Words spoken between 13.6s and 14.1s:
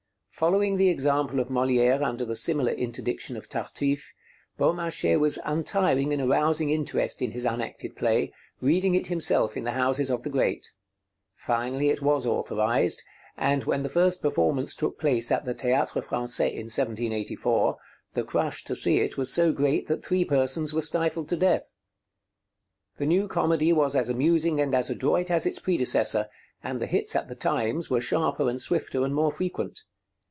when the